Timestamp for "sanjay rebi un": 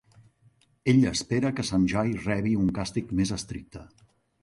1.71-2.75